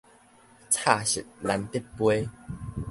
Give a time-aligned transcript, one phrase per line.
[0.71, 2.27] 插翼難得飛